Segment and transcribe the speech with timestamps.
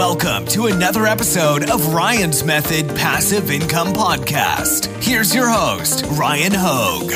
[0.00, 4.86] Welcome to another episode of Ryan's Method Passive Income Podcast.
[5.04, 7.10] Here's your host, Ryan Hogue.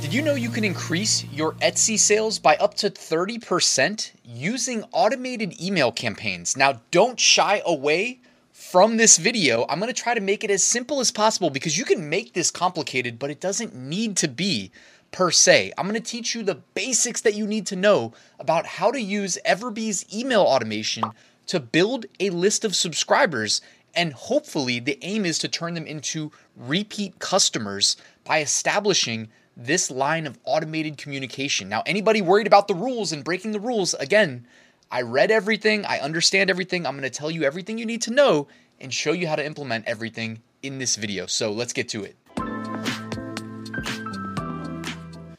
[0.00, 5.60] Did you know you can increase your Etsy sales by up to 30% using automated
[5.60, 6.56] email campaigns?
[6.56, 8.20] Now, don't shy away
[8.52, 9.66] from this video.
[9.68, 12.32] I'm going to try to make it as simple as possible because you can make
[12.32, 14.72] this complicated, but it doesn't need to be
[15.10, 15.72] per se.
[15.76, 19.00] I'm going to teach you the basics that you need to know about how to
[19.00, 21.04] use Everbee's email automation
[21.46, 23.60] to build a list of subscribers.
[23.94, 30.26] And hopefully, the aim is to turn them into repeat customers by establishing this line
[30.26, 31.68] of automated communication.
[31.68, 34.46] Now, anybody worried about the rules and breaking the rules, again,
[34.90, 36.86] I read everything, I understand everything.
[36.86, 38.46] I'm going to tell you everything you need to know
[38.80, 41.26] and show you how to implement everything in this video.
[41.26, 42.16] So let's get to it.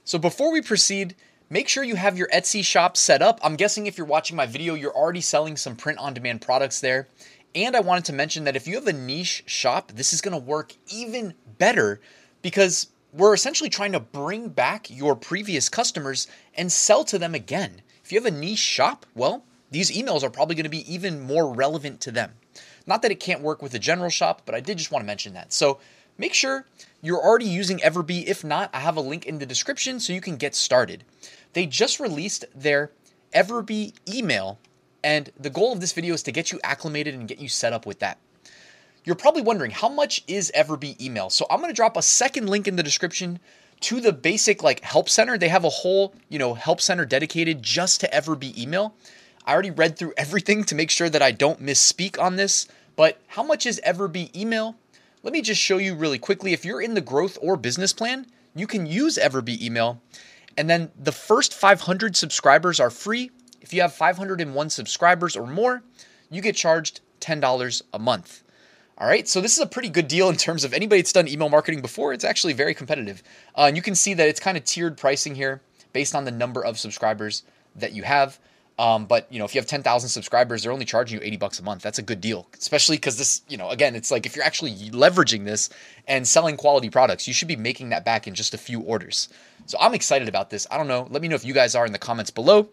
[0.09, 1.13] So before we proceed,
[1.52, 3.40] make sure you have your Etsy shop set up.
[3.43, 6.82] I'm guessing if you're watching my video, you're already selling some print on demand products
[6.82, 7.07] there.
[7.54, 10.32] And I wanted to mention that if you have a niche shop, this is going
[10.32, 12.01] to work even better
[12.41, 17.84] because we're essentially trying to bring back your previous customers and sell to them again.
[18.04, 21.21] If you have a niche shop, well, these emails are probably going to be even
[21.21, 22.32] more relevant to them.
[22.88, 25.07] Not that it can't work with a general shop, but I did just want to
[25.07, 25.54] mention that.
[25.54, 25.79] So
[26.20, 26.65] make sure
[27.01, 28.25] you're already using Everbee.
[28.27, 31.03] If not, I have a link in the description so you can get started.
[31.53, 32.91] They just released their
[33.34, 34.59] Everbee email,
[35.03, 37.73] and the goal of this video is to get you acclimated and get you set
[37.73, 38.20] up with that.
[39.05, 41.29] You're probably wondering how much is Everbee email?
[41.29, 43.39] So I'm going to drop a second link in the description
[43.81, 45.37] to the basic like help center.
[45.37, 48.93] They have a whole, you know, help center dedicated just to Everbee email.
[49.45, 53.20] I already read through everything to make sure that I don't misspeak on this, but
[53.27, 54.76] how much is Everbee email?
[55.21, 56.53] Let me just show you really quickly.
[56.53, 58.25] If you're in the growth or business plan,
[58.55, 60.01] you can use Everbee email.
[60.57, 63.31] And then the first 500 subscribers are free.
[63.59, 65.84] If you have 501 subscribers or more,
[66.29, 68.44] you get charged $10 a month.
[68.97, 71.27] All right, so this is a pretty good deal in terms of anybody that's done
[71.27, 72.13] email marketing before.
[72.13, 73.21] It's actually very competitive.
[73.57, 75.61] Uh, and you can see that it's kind of tiered pricing here
[75.91, 77.44] based on the number of subscribers
[77.75, 78.39] that you have.
[78.79, 81.59] Um, but you know, if you have 10,000 subscribers, they're only charging you 80 bucks
[81.59, 81.81] a month.
[81.81, 84.73] That's a good deal, especially because this, you know, again, it's like if you're actually
[84.91, 85.69] leveraging this
[86.07, 89.28] and selling quality products, you should be making that back in just a few orders.
[89.66, 90.66] So I'm excited about this.
[90.72, 91.06] I don't know.
[91.09, 92.69] Let me know if you guys are in the comments below.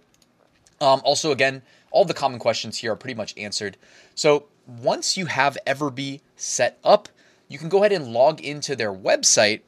[0.81, 3.77] Um, also, again, all the common questions here are pretty much answered.
[4.15, 7.09] So once you have Everbee set up,
[7.49, 9.63] you can go ahead and log into their website.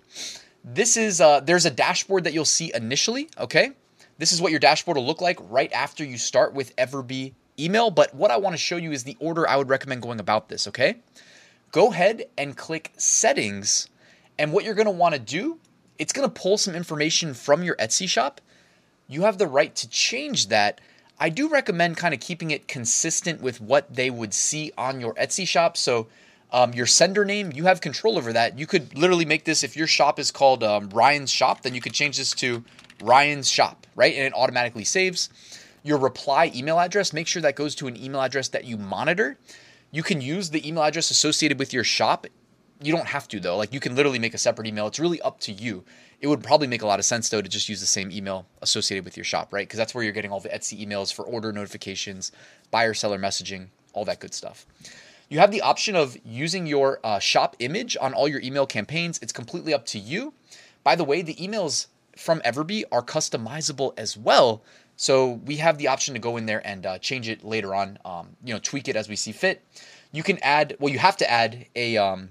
[0.63, 3.29] This is uh, there's a dashboard that you'll see initially.
[3.39, 3.73] Okay,
[4.19, 7.91] this is what your dashboard will look like right after you start with Everbee email.
[7.91, 10.49] But what I want to show you is the order I would recommend going about
[10.49, 10.97] this, okay?
[11.71, 13.89] Go ahead and click settings.
[14.39, 15.59] And what you're going to want to do,
[15.99, 18.41] it's going to pull some information from your Etsy shop.
[19.09, 20.81] You have the right to change that.
[21.21, 25.15] I do recommend kind of keeping it consistent with what they would see on your
[25.15, 25.77] Etsy shop.
[25.77, 26.09] So,
[26.51, 28.59] um, your sender name, you have control over that.
[28.59, 31.81] You could literally make this if your shop is called um, Ryan's Shop, then you
[31.83, 32.65] could change this to
[33.03, 34.15] Ryan's Shop, right?
[34.15, 35.31] And it automatically saves.
[35.83, 39.39] Your reply email address, make sure that goes to an email address that you monitor.
[39.91, 42.27] You can use the email address associated with your shop.
[42.83, 43.57] You don't have to, though.
[43.57, 44.87] Like, you can literally make a separate email.
[44.87, 45.85] It's really up to you.
[46.21, 48.47] It would probably make a lot of sense, though, to just use the same email
[48.61, 49.67] associated with your shop, right?
[49.67, 52.33] Because that's where you're getting all the Etsy emails for order notifications,
[52.71, 54.67] buyer seller messaging, all that good stuff.
[55.29, 59.19] You have the option of using your uh, shop image on all your email campaigns.
[59.23, 60.33] It's completely up to you.
[60.85, 61.87] By the way, the emails
[62.19, 64.63] from Everbee are customizable as well.
[64.97, 67.99] So we have the option to go in there and uh, change it later on,
[68.05, 69.65] um, you know, tweak it as we see fit.
[70.11, 72.31] You can add, well, you have to add a um,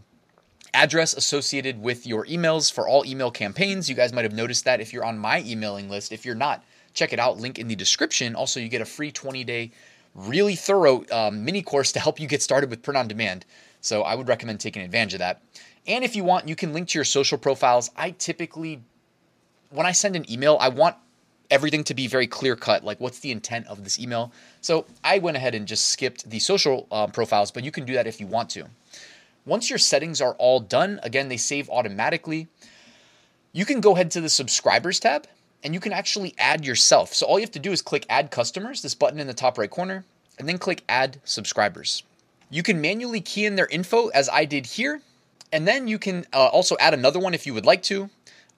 [0.73, 3.87] address associated with your emails for all email campaigns.
[3.87, 6.11] You guys might have noticed that if you're on my emailing list.
[6.11, 7.37] If you're not, check it out.
[7.37, 8.35] Link in the description.
[8.35, 9.71] Also, you get a free 20 day,
[10.13, 13.45] really thorough um, mini course to help you get started with print on demand.
[13.79, 15.41] So I would recommend taking advantage of that.
[15.87, 17.89] And if you want, you can link to your social profiles.
[17.95, 18.81] I typically
[19.69, 20.96] when I send an email, I want
[21.49, 22.84] everything to be very clear cut.
[22.84, 24.31] Like, what's the intent of this email?
[24.61, 27.93] So I went ahead and just skipped the social um, profiles, but you can do
[27.93, 28.66] that if you want to.
[29.46, 32.47] Once your settings are all done, again, they save automatically.
[33.53, 35.25] You can go ahead to the subscribers tab
[35.64, 37.14] and you can actually add yourself.
[37.14, 39.58] So all you have to do is click add customers, this button in the top
[39.58, 40.03] right corner,
[40.37, 42.03] and then click add subscribers.
[42.49, 45.02] You can manually key in their info as I did here,
[45.52, 48.09] and then you can uh, also add another one if you would like to.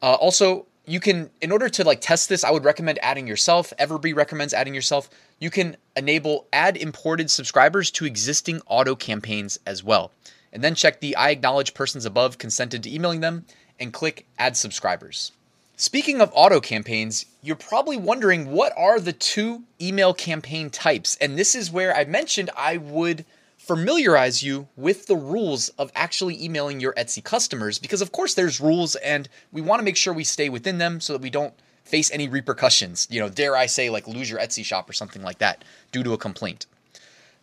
[0.02, 3.72] Uh, also, you can in order to like test this i would recommend adding yourself.
[3.80, 5.10] Everbee recommends adding yourself.
[5.40, 10.12] You can enable add imported subscribers to existing auto campaigns as well.
[10.52, 13.46] And then check the i acknowledge persons above consented to emailing them
[13.80, 15.32] and click add subscribers.
[15.78, 21.16] Speaking of auto campaigns, you're probably wondering what are the two email campaign types?
[21.22, 23.26] And this is where I mentioned I would
[23.70, 28.60] familiarize you with the rules of actually emailing your Etsy customers because, of course, there's
[28.60, 31.54] rules and we want to make sure we stay within them so that we don't
[31.84, 33.08] face any repercussions.
[33.12, 36.02] You know, dare I say, like lose your Etsy shop or something like that due
[36.02, 36.66] to a complaint.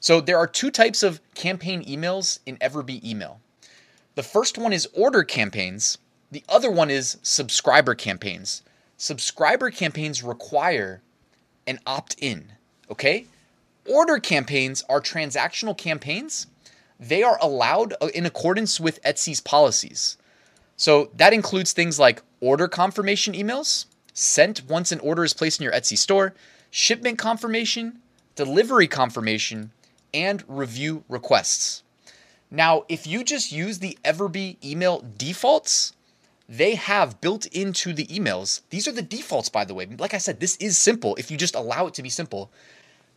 [0.00, 3.38] So there are two types of campaign emails in Everbee email.
[4.17, 5.96] The first one is order campaigns,
[6.32, 8.64] the other one is subscriber campaigns.
[8.96, 11.02] Subscriber campaigns require
[11.69, 12.50] an opt in,
[12.90, 13.26] okay?
[13.88, 16.46] Order campaigns are transactional campaigns.
[16.98, 20.16] They are allowed uh, in accordance with Etsy's policies.
[20.76, 23.86] So that includes things like order confirmation emails
[24.16, 26.34] sent once an order is placed in your Etsy store,
[26.70, 27.98] shipment confirmation,
[28.34, 29.70] delivery confirmation,
[30.14, 31.82] and review requests.
[32.50, 35.92] Now, if you just use the Everbee email defaults,
[36.48, 38.62] they have built into the emails.
[38.70, 39.86] These are the defaults, by the way.
[39.98, 42.50] Like I said, this is simple if you just allow it to be simple.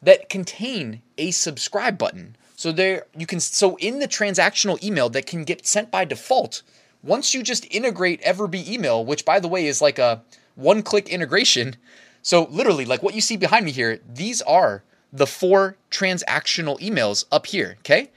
[0.02, 2.38] That contain a subscribe button.
[2.56, 6.62] So there you can so in the transactional email that can get sent by default,
[7.04, 10.22] once you just integrate Everbee email, which by the way is like a
[10.56, 11.78] one-click integration.
[12.22, 17.26] So literally, like what you see behind me here, these are the four transactional emails
[17.32, 17.78] up here.
[17.80, 18.12] Okay.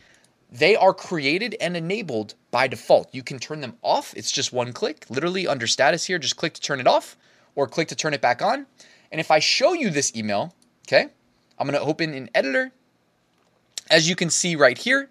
[0.50, 3.14] They are created and enabled by default.
[3.14, 4.12] You can turn them off.
[4.14, 5.06] It's just one click.
[5.08, 7.16] Literally under status here, just click to turn it off
[7.54, 8.66] or click to turn it back on.
[9.10, 10.54] And if I show you this email,
[10.86, 11.08] okay,
[11.58, 12.72] I'm going to open an editor.
[13.90, 15.08] As you can see right here,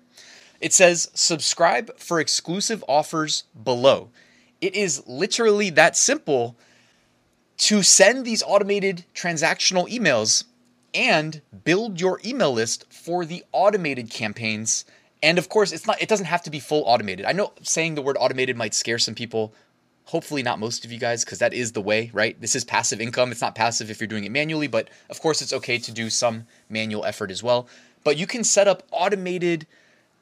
[0.59, 4.09] it says subscribe for exclusive offers below.
[4.59, 6.55] It is literally that simple
[7.57, 10.45] to send these automated transactional emails
[10.93, 14.85] and build your email list for the automated campaigns
[15.23, 17.25] and of course, it's not it doesn't have to be full automated.
[17.25, 19.53] I know saying the word automated might scare some people.
[20.11, 22.39] Hopefully not most of you guys because that is the way, right?
[22.41, 23.31] This is passive income.
[23.31, 26.09] It's not passive if you're doing it manually, but of course it's okay to do
[26.09, 27.65] some manual effort as well.
[28.03, 29.67] But you can set up automated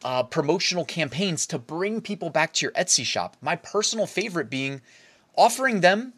[0.04, 3.36] uh, promotional campaigns to bring people back to your Etsy shop.
[3.42, 4.82] My personal favorite being
[5.36, 6.14] offering them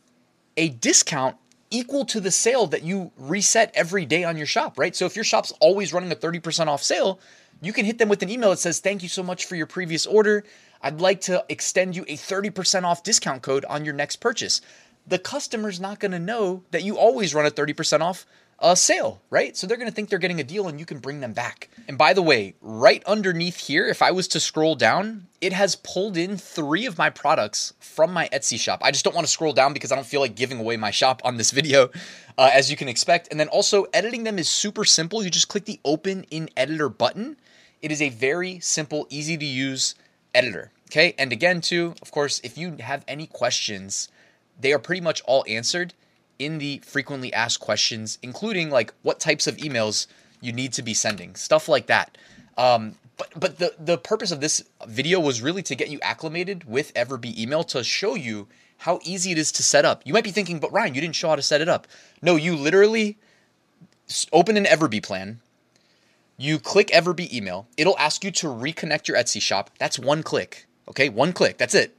[0.57, 1.37] a discount
[1.69, 4.93] equal to the sale that you reset every day on your shop, right?
[4.97, 7.21] So if your shop's always running a 30% off sale,
[7.61, 9.67] you can hit them with an email that says, Thank you so much for your
[9.67, 10.43] previous order.
[10.81, 14.61] I'd like to extend you a 30% off discount code on your next purchase.
[15.07, 18.25] The customer's not going to know that you always run a 30% off
[18.61, 19.57] a sale, right?
[19.57, 21.69] So they're going to think they're getting a deal and you can bring them back.
[21.87, 25.75] And by the way, right underneath here, if I was to scroll down, it has
[25.75, 28.81] pulled in three of my products from my Etsy shop.
[28.83, 30.91] I just don't want to scroll down because I don't feel like giving away my
[30.91, 31.89] shop on this video,
[32.37, 33.27] uh, as you can expect.
[33.31, 35.23] And then also, editing them is super simple.
[35.23, 37.37] You just click the open in editor button
[37.81, 39.95] it is a very simple, easy to use
[40.33, 40.71] editor.
[40.89, 41.15] Okay.
[41.17, 44.09] And again, too, of course, if you have any questions,
[44.59, 45.93] they are pretty much all answered
[46.37, 50.07] in the frequently asked questions, including like what types of emails
[50.41, 52.17] you need to be sending, stuff like that.
[52.57, 56.63] Um, but but the the purpose of this video was really to get you acclimated
[56.65, 58.47] with Everbee email to show you
[58.79, 60.01] how easy it is to set up.
[60.05, 61.87] You might be thinking, but Ryan, you didn't show how to set it up.
[62.21, 63.17] No, you literally
[64.33, 65.39] open an Everbee plan,
[66.41, 69.69] you click Everbee email, it'll ask you to reconnect your Etsy shop.
[69.77, 70.65] That's one click.
[70.89, 71.57] Okay, one click.
[71.57, 71.95] That's it.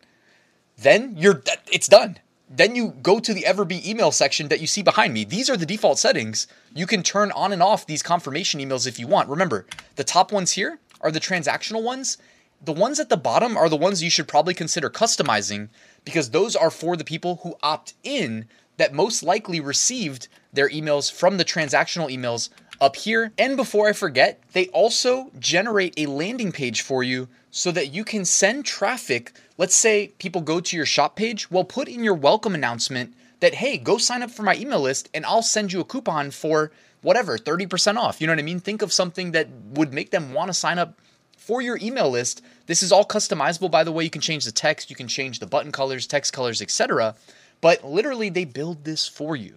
[0.76, 2.18] Then you're it's done.
[2.50, 5.24] Then you go to the Everbee email section that you see behind me.
[5.24, 6.46] These are the default settings.
[6.74, 9.28] You can turn on and off these confirmation emails if you want.
[9.28, 9.64] Remember,
[9.96, 12.18] the top ones here are the transactional ones.
[12.64, 15.68] The ones at the bottom are the ones you should probably consider customizing
[16.04, 18.46] because those are for the people who opt in
[18.76, 22.50] that most likely received their emails from the transactional emails
[22.82, 23.32] up here.
[23.38, 28.04] And before I forget, they also generate a landing page for you so that you
[28.04, 29.32] can send traffic.
[29.56, 31.48] Let's say people go to your shop page.
[31.48, 35.08] Well, put in your welcome announcement that, hey, go sign up for my email list
[35.14, 36.72] and I'll send you a coupon for
[37.02, 38.20] whatever, 30% off.
[38.20, 38.58] You know what I mean?
[38.58, 40.98] Think of something that would make them want to sign up
[41.36, 42.42] for your email list.
[42.66, 44.02] This is all customizable, by the way.
[44.02, 47.14] You can change the text, you can change the button colors, text colors, etc.
[47.60, 49.54] But literally, they build this for you.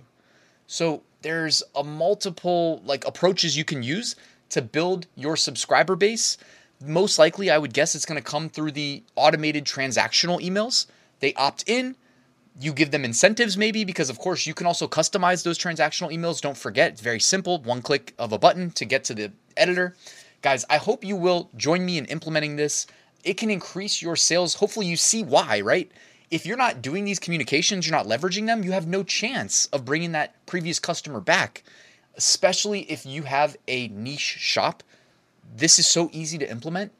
[0.67, 4.15] So there's a multiple like approaches you can use
[4.49, 6.37] to build your subscriber base.
[6.79, 10.85] Most likely, I would guess it's going to come through the automated transactional emails.
[11.21, 11.95] They opt in,
[12.61, 16.41] you give them incentives maybe because of course you can also customize those transactional emails.
[16.41, 19.95] Don't forget, it's very simple, one click of a button to get to the editor.
[20.43, 22.85] Guys, I hope you will join me in implementing this.
[23.23, 24.53] It can increase your sales.
[24.53, 25.91] Hopefully you see why, right?
[26.31, 29.85] If you're not doing these communications, you're not leveraging them, you have no chance of
[29.85, 31.63] bringing that previous customer back,
[32.15, 34.83] especially if you have a niche shop.
[35.55, 36.91] This is so easy to implement.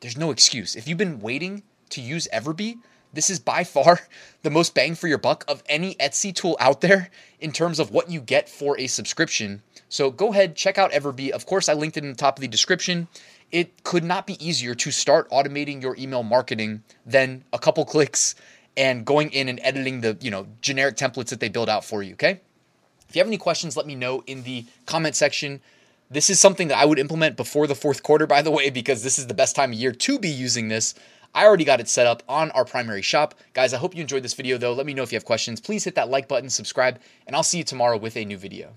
[0.00, 0.76] There's no excuse.
[0.76, 2.78] If you've been waiting to use Everbee,
[3.12, 4.00] This is by far
[4.42, 7.90] the most bang for your buck of any Etsy tool out there in terms of
[7.90, 9.62] what you get for a subscription.
[9.88, 11.30] So go ahead, check out Everbee.
[11.30, 13.08] Of course, I linked it in the top of the description.
[13.50, 18.34] It could not be easier to start automating your email marketing than a couple clicks
[18.78, 22.02] and going in and editing the, you know, generic templates that they build out for
[22.02, 22.40] you, okay?
[23.08, 25.60] If you have any questions, let me know in the comment section.
[26.10, 29.02] This is something that I would implement before the fourth quarter, by the way, because
[29.02, 30.94] this is the best time of year to be using this.
[31.34, 33.34] I already got it set up on our primary shop.
[33.52, 34.72] Guys, I hope you enjoyed this video though.
[34.72, 35.60] Let me know if you have questions.
[35.60, 38.72] Please hit that like button, subscribe, and I'll see you tomorrow with a new video.